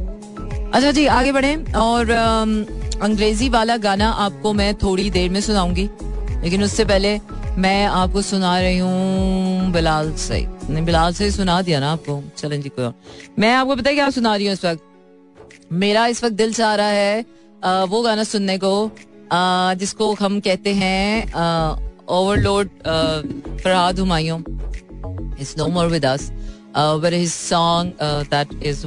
[0.73, 5.89] अच्छा जी आगे बढ़े। और अंग्रेज़ी वाला गाना आपको मैं थोड़ी देर में सुनाऊँगी।
[6.43, 7.19] लेकिन उससे पहले
[7.59, 12.61] मैं आपको सुना रही हूँ बिलाल से। नहीं बिलाल से सुना दिया ना आपको चलें
[12.63, 12.91] जी कोई
[13.39, 14.83] मैं आपको पता है क्या सुना रही हूँ इस वक्त?
[15.73, 17.25] मेरा इस वक्त दिल चाह रहा है
[17.87, 18.91] वो गाना सुनने को
[19.81, 21.33] जिसको हम कहते हैं
[22.11, 22.69] overload
[23.63, 24.41] Farhad Humayun.
[25.41, 26.31] Is no more with us
[26.75, 28.79] but his song uh, that is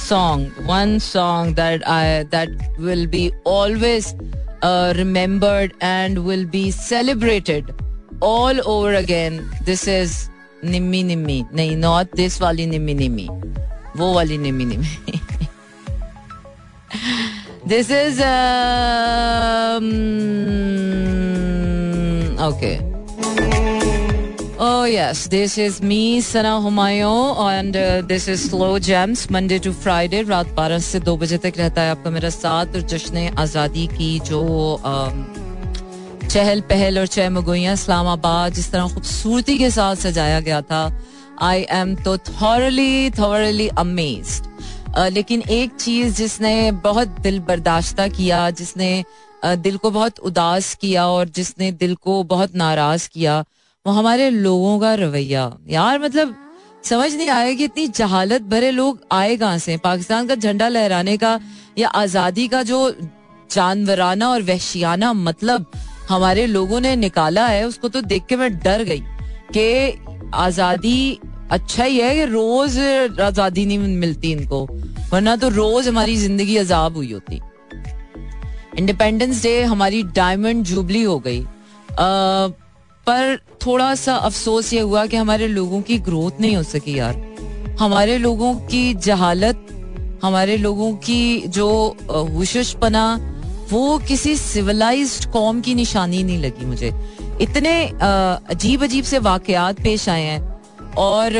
[0.00, 4.14] song one song that i that will be always
[4.62, 7.72] uh, remembered and will be celebrated
[8.20, 9.48] all over again.
[9.64, 10.28] This is
[10.62, 11.36] nimmi nimmi.
[11.52, 13.26] Nahi not this wali nimmi nimmi.
[13.96, 15.20] Wo wali nimmi nimmi.
[17.66, 19.86] This is um,
[22.38, 22.76] okay.
[24.62, 29.72] Oh yes, this is me Sana Humayun and uh, this is Slow Gems Monday to
[29.74, 33.86] Friday रात 12 से 2 बजे तक रहता है आपका मेरा साथ और जश्न आज़ादी
[33.86, 34.40] की जो
[34.84, 40.82] um, चहल पहल और चहमगोइयाँ इस्लामाबाद जिस तरह खूबसूरती के साथ सजाया गया था
[41.42, 48.92] आई एम तो थॉरली थॉरली अमेज्ड लेकिन एक चीज़ जिसने बहुत दिल बर्दाश्ता किया जिसने
[49.44, 53.42] दिल को बहुत उदास किया और जिसने दिल को बहुत नाराज़ किया
[53.86, 56.34] वो हमारे लोगों का रवैया। यार मतलब
[56.84, 59.76] समझ नहीं आया कि इतनी जहालत भरे लोग आए कहाँ से?
[59.76, 61.38] पाकिस्तान का झंडा लहराने का
[61.78, 62.80] या आज़ादी का जो
[63.50, 65.66] जानवराना और वहशियाना मतलब
[66.08, 69.02] हमारे लोगों ने निकाला है उसको तो देख के मैं डर गई
[69.56, 71.18] कि आज़ादी
[71.50, 72.78] अच्छा ही है कि रोज
[73.20, 74.64] आज़ादी नहीं मिलती इनको
[75.12, 77.40] वरना तो रोज हमारी ज़िंदगी अजाब हुई होती।
[78.78, 82.48] इंडिपेंडेंस डे हमारी डायमंड जुबली हो गई। आ,
[83.10, 87.16] पर थोड़ा सा अफसोस ये हुआ कि हमारे लोगों की ग्रोथ नहीं हो सकी यार।
[87.80, 89.66] हमारे लोगों की जहालत,
[90.22, 91.68] हमारे लोगों की जो
[92.30, 93.04] हुशपना
[93.70, 96.92] वो किसी सिविलाइज्ड कौम की निशानी नहीं लगी मुझे।
[97.40, 97.72] इतने
[98.50, 101.32] अजीब अजीब से वाकयात पेश आए हैं। और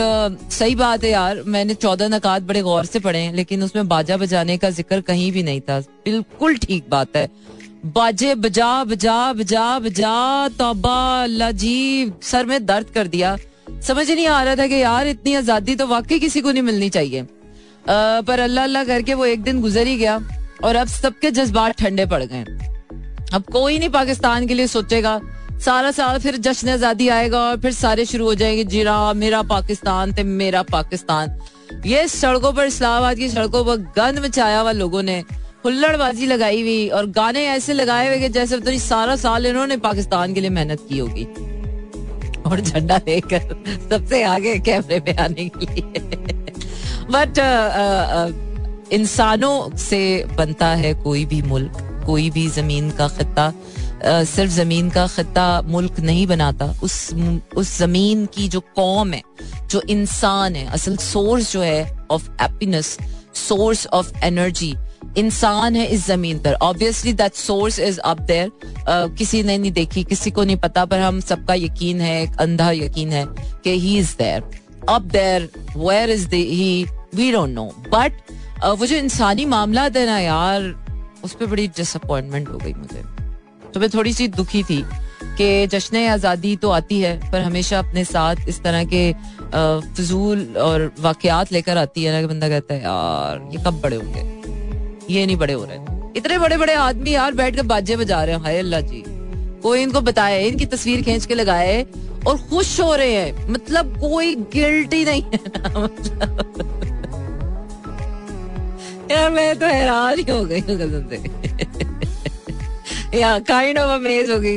[0.50, 4.16] सही बात है यार, मैंने चौदह नकात बड़े गौर से पढ़े हैं, लेकिन उसमें बाजा
[4.16, 7.28] बजाने का ज़िक्र कहीं भी नहीं था। बिल्कुल ठीक बात है।
[7.84, 13.36] बाजे बजा बजा बजा बजा तोबा लजीब। सर में दर्द कर दिया।
[13.86, 16.88] समझ नहीं आ रहा था कि यार इतनी आज़ादी तो वाकई किसी को नहीं मिलनी
[16.90, 20.20] चाहिए। आ, पर अल्लाह अल्लाह करके वो एक दिन गुजर ही गया
[20.64, 22.44] और अब सबके जज्बात ठंडे पड़ गए।
[23.32, 25.20] अब कोई नहीं पाकिस्तान के लिए सोचेगा।
[25.64, 30.12] सारा साल फिर जश्न आज़ादी आएगा और फिर सारे शुरू हो जाएँगे जीरा मेरा पाकिस्तान
[30.12, 31.36] ते मेरा पाकिस्तान।
[31.86, 35.22] ये सड़कों पर इस्लामाबाद की सड़कों पर गंद मचाया हुआ लोगों ने।
[35.64, 40.40] हुल्लड़बाजी लगाई हुई और गाने ऐसे लगाए हुए जैसे तो सारा साल इन्होंने पाकिस्तान के
[40.40, 41.25] लिए मेहनत की होगी।
[42.46, 43.40] और झंडा लेकर
[43.90, 46.01] सबसे आगे कैमरे पे आने के लिए।
[47.11, 47.68] बट uh,
[48.12, 50.01] uh, इंसानों से
[50.38, 53.53] बनता है कोई भी मुल्क कोई भी ज़मीन का खत्ता
[54.05, 56.94] सिर्फ़ ज़मीन का खत्ता मुल्क नहीं बनाता। उस
[57.57, 59.23] उस ज़मीन की जो कौम है
[59.70, 62.96] जो इंसान है असल सोर्स जो है of happiness
[63.40, 64.74] source of energy
[65.18, 68.50] इंसान है इस ज़मीन पर obviously that source is up there
[69.18, 73.12] किसी ने नहीं देखी किसी को नहीं पता पर हम सबका यकीन है अंधा यकीन
[73.12, 73.24] है
[73.64, 74.44] कि he is there
[74.88, 78.12] up there where is he we don't know but
[78.64, 80.62] वो जो इंसानी मामला है ना यार,
[81.24, 83.03] उस पर बड़ी डिसअपॉइंटमेंट हो गई मुझे।
[83.74, 84.85] तो मैं थोड़ी सी दुखी थी।
[85.40, 89.12] कि जश्न आज़ादी तो आती है, पर हमेशा अपने साथ इस तरह के
[89.96, 94.22] फजूल और वाकयात लेकर आती है ना बंदा कहता है, यार, ये कब बड़े होंगे?
[95.11, 95.79] ये नहीं बड़े हो रहे
[96.18, 99.03] इतने बड़े बड़े आदमी यार बैठ कर बाजे बजा रहे हैं, हाय अल्लाह जी।
[99.62, 101.83] कोई इनको बताए, इनकी तस्वीर खींच के लगाए
[102.26, 105.38] और खुश हो रहे हैं। मतलब कोई गिल्ट नहीं है
[105.76, 106.38] मतलब
[109.11, 110.76] यार, मैं तो हैरान ही हो गई हूँ
[113.12, 114.57] काइंड ऑफ़ अमेज हो गई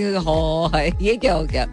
[1.05, 1.63] ये क्या हो गया?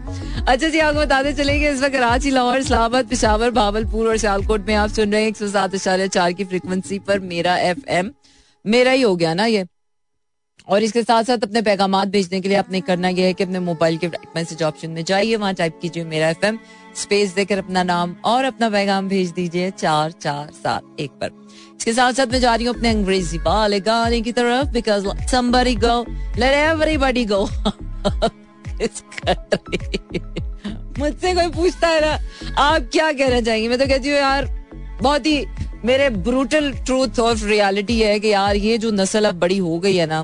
[0.47, 4.73] अच्छा जी, आपको बताते चलेंगे इस वक्त कराची, लाहौर, इस्लामाबाद, पिशावर भावलपुर और सियालकोट में
[4.75, 8.11] आप सुन रहे हैं एक सौ सात इशारे चार की फ्रिक्वेंसी पर मेरा एफ़ एम
[8.65, 9.65] मेरा ही हो गया ना ये।
[10.67, 13.59] और इसके साथ साथ अपने पैगाम भेजने के लिए आपने करना यह है कि अपने
[13.59, 16.59] मोबाइल के मैसेज ऑप्शन में जाइए, वहाँ टाइप कीजिए मेरा एफ़ एम
[16.95, 21.40] स्पेस देकर अपना नाम और अपना पैगाम भेज दीजिए चार चार सात एक पर।
[21.81, 25.75] इसके साथ साथ मैं जा रही हूँ अपने अंग्रेज़ी वाले गाने की तरफ़ because somebody
[25.75, 26.05] go,
[26.37, 27.41] let everybody go.
[30.99, 32.19] मुझसे कोई पूछता है ना,
[32.57, 33.69] आप क्या कहना चाहेंगे?
[33.69, 34.45] मैं तो कहती हूँ, यार,
[35.01, 35.45] बहुत ही
[35.85, 39.95] मेरे ब्रूटल ट्रूथ ऑफ़ रियलिटी है कि यार, ये जो नस्ल अब बड़ी हो गई
[39.95, 40.19] है ना,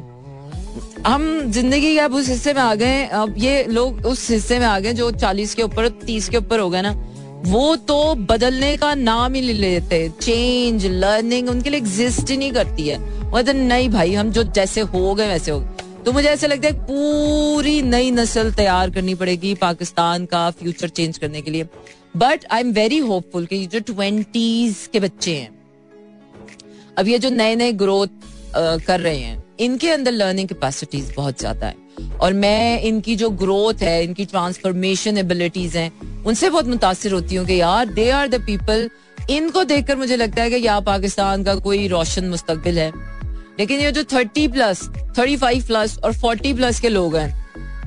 [1.07, 4.65] हम ज़िंदगी के अब उस हिस्से में आ गए अब ये लोग उस हिस्से में
[4.65, 6.93] आ गए जो चालीस के ऊपर, तीस के ऊपर हो गए ना।
[7.45, 12.51] वो तो बदलने का नाम ही ले लेते चेंज लर्निंग उनके लिए एग्जिस्ट ही नहीं
[12.51, 12.99] करती है।
[13.31, 16.67] मतलब नहीं भाई, हम जो जैसे हो गए वैसे हो गए। तो मुझे ऐसा लगता
[16.67, 21.63] है पूरी नई नस्ल तैयार करनी पड़ेगी पाकिस्तान का फ्यूचर चेंज करने के लिए।
[22.17, 25.49] But I am very hopeful कि जो ट्वेंटीज के बच्चे हैं,
[26.97, 28.07] अब ये जो नए नए ग्रोथ
[28.85, 31.75] कर रहे हैं इनके अंदर लर्निंग कैपेसिटीज बहुत ज़्यादा है।
[32.21, 35.91] और मैं इनकी जो ग्रोथ है, इनकी ट्रांसफॉर्मेशन एबिलिटीज हैं,
[36.23, 38.89] उनसे बहुत मुतासर होती हूँ कि यार दे आर द पीपल
[39.29, 42.91] इनको देखकर मुझे लगता है कि यहाँ पाकिस्तान का कोई रोशन मुस्तकबिल है।
[43.59, 44.83] लेकिन ये जो thirty plus
[45.17, 47.29] thirty five plus और फोर्टी प्लस के लोग हैं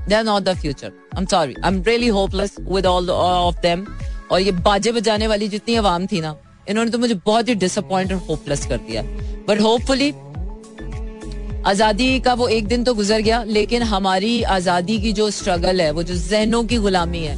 [0.09, 3.61] they are not the future I am sorry I am really hopeless with all of
[3.63, 3.87] them
[4.33, 6.35] और ये बाजे बजाने वाली जितनी आवाम थी ना,
[6.69, 9.03] इन्होंने तो मुझे बहुत ही डिसअपॉइंट और होपलेस कर दिया।
[9.49, 10.13] बट होपफुली
[11.66, 15.90] आज़ादी का वो एक दिन तो गुजर गया, लेकिन हमारी आज़ादी की जो स्ट्रगल है,
[15.90, 17.37] वो जो जहनों की गुलामी है,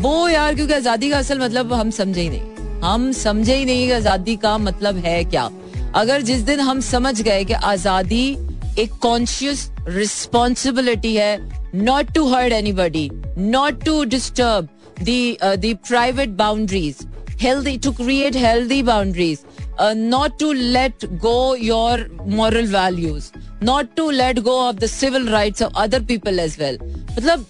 [0.00, 3.86] वो यार क्योंकि आज़ादी का असल मतलब हम समझे ही नहीं। हम समझे ही नहीं
[3.86, 5.50] कि आज़ादी का मतलब है क्या।
[5.94, 8.26] अगर जिस दिन हम समझ गए कि आज़ादी
[8.78, 11.36] एक कॉन्शियस रिस्पॉन्सिबिलिटी है
[11.74, 13.08] not to hurt anybody
[13.38, 14.68] not to disturb
[15.02, 17.06] the private boundaries
[17.42, 19.38] healthy to create healthy boundaries
[19.80, 23.30] not to let go your moral values
[23.62, 26.78] not to let go of the civil rights of other people as well
[27.12, 27.46] मतलब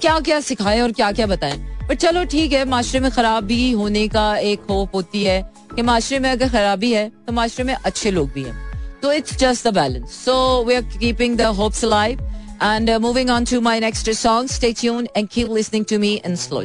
[0.00, 4.06] क्या क्या सिखाएँ और क्या क्या बताएँ। But चलो ठीक है, माशरे में खराबी होने
[4.08, 5.40] का एक होप होती है
[5.74, 8.56] कि माशरे में अगर खराबी है तो माशरे में अच्छे लोग भी हैं।
[9.02, 12.20] तो it's just the balance so we are keeping the hopes live
[12.62, 16.36] and moving on to my next song stay tuned and keep listening to me in
[16.36, 16.62] slow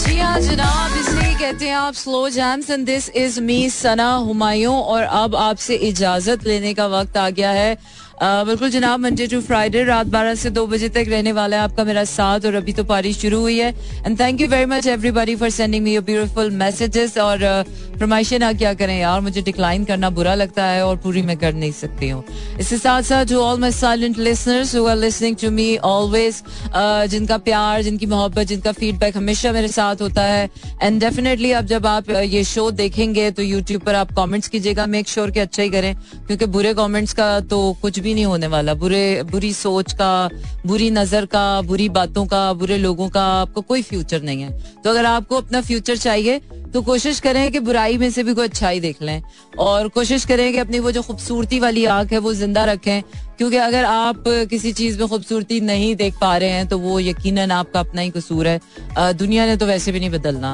[0.00, 4.74] जी हाँ जनाब, इसलिए कहते हैं आप slow jams and this is me Sana Humayun
[4.74, 7.76] और अब आपसे इजाज़त लेने का वक्त आ गया है।
[8.20, 11.84] बिल्कुल जनाब मंडे टू फ्राइडे रात बारह से दो बजे तक रहने वाला है आपका
[11.84, 13.68] मेरा साथ और अभी तो पारी शुरू हुई है।
[14.06, 17.44] And thank you very much everybody for sending me your beautiful messages और
[17.98, 21.54] फरमाइशें ना क्या करें यार, मुझे डिक्लाइन करना बुरा लगता है और पूरी मैं कर
[21.54, 22.24] नहीं सकती हूँ।
[22.60, 26.42] इसके साथ साथ जो all my silent listeners who are listening to me always
[27.10, 30.48] जिनका प्यार, जिनकी मोहब्बत, जिनका फीडबैक हमेशा मेरे साथ होता है।
[30.82, 35.08] एंड डेफिनेटली अब जब आप ये शो देखेंगे तो यूट्यूब पर आप कॉमेंट्स कीजिएगा मेक
[35.08, 35.94] श्योर कि अच्छा ही करें,
[36.26, 40.12] क्योंकि बुरे कॉमेंट्स का तो कुछ भी भी नहीं होने वाला। बुरे, बुरी सोच का,
[40.66, 44.90] बुरी नज़र का, बुरी बातों का, बुरे लोगों का आपको कोई फ्यूचर नहीं है। तो
[44.90, 48.80] अगर आपको अपना फ्यूचर चाहिए तो कोशिश करें कि बुराई में से भी कोई अच्छाई
[48.80, 49.22] देख लें।
[49.58, 53.02] और कोशिश करें कि अपनी वो जो खूबसूरती वाली आँख है, वो ज़िंदा रखें।
[53.38, 57.50] क्योंकि अगर आप किसी चीज़ में खूबसूरती नहीं देख पा रहे हैं तो वो यकीनन
[57.50, 58.60] आपका अपना ही कसूर है।
[59.14, 60.52] दुनिया ने तो वैसे भी नहीं बदलना।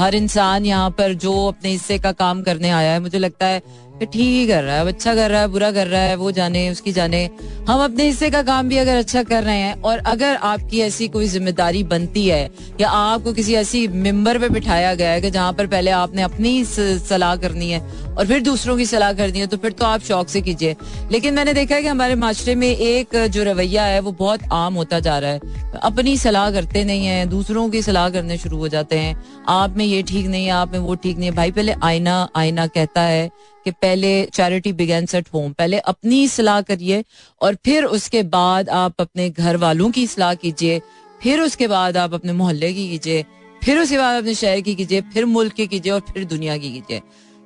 [0.00, 3.62] हर इंसान यहाँ पर जो अपने हिस्से का काम करने आया है, मुझे लगता है
[3.96, 6.68] ठीक ही कर रहा है अच्छा कर रहा है, बुरा कर रहा है, वो जाने,
[6.70, 7.28] उसकी जाने।
[7.68, 11.08] हम अपने हिस्से का काम भी अगर अच्छा कर रहे हैं और अगर आपकी ऐसी
[11.08, 15.52] कोई ज़िम्मेदारी बनती है या आपको किसी ऐसी मेंबर पे बिठाया गया है कि जहाँ
[15.52, 19.56] पर पहले आपने अपनी सलाह करनी है और फिर दूसरों की सलाह करनी है तो
[19.56, 20.76] फिर तो आप शौक से कीजिए।
[21.12, 24.74] लेकिन मैंने देखा है कि हमारे माशरे में एक जो रवैया है, वो बहुत आम
[24.74, 28.68] होता जा रहा है। अपनी सलाह करते नहीं है, दूसरों की सलाह करने शुरू हो
[28.68, 31.50] जाते हैं। आप में ये ठीक नहीं है, आप में वो ठीक नहीं है। भाई,
[31.50, 33.30] पहले आईना आईना कहता है
[33.66, 37.02] कि पहले चैरिटी बिगेंस एट होम पहले अपनी सलाह करिए
[37.40, 40.80] और फिर उसके बाद आप अपने घर वालों की सलाह कीजिए,
[41.20, 43.24] फिर उसके बाद आप अपने मोहल्ले की कीजिए,
[43.62, 46.72] फिर उसके बाद अपने शहर की कीजिए, फिर मुल्क की कीजिए और फिर दुनिया की
[46.72, 47.02] कीजिए।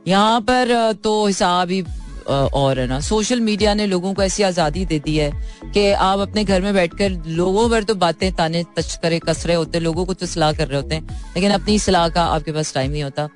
[0.06, 1.82] यहाँ पर तो हिसाब ही
[2.28, 5.30] और है ना। सोशल मीडिया ने लोगों को ऐसी आज़ादी दे दी है
[5.74, 9.80] कि आप अपने घर में बैठकर लोगों पर तो बातें ताने तस्करे कस रहे होते,
[9.80, 12.90] लोगों को तो सलाह कर रहे होते हैं, लेकिन अपनी सलाह का आपके पास टाइम
[12.90, 13.28] नहीं होता।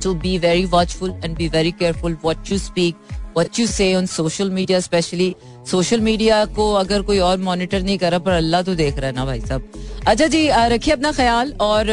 [0.00, 2.94] To be very watchful and be very careful what you speak,
[3.34, 5.34] what you say on social media especially.
[5.66, 9.14] Social media को अगर कोई और मॉनिटर नहीं कर पर अल्लाह तो देख रहा है
[9.14, 9.72] ना भाई साहब।
[10.06, 11.90] अच्छा जी रखिए अपना ख्याल और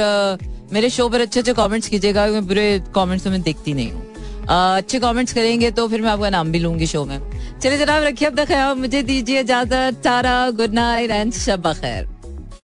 [0.73, 4.01] मेरे शो पर अच्छे अच्छे कमेंट्स कीजिएगा मैं बुरे कमेंट्स तो मैं देखती नहीं हूँ।
[4.49, 7.19] अच्छे कमेंट्स करेंगे तो फिर मैं आपका नाम भी लूँगी शो में।
[7.59, 12.07] चलिए जनाब, रखिए अपना ख्याल, मुझे दीजिए ज़्यादा तारा गुड नाइट एंड शब खैर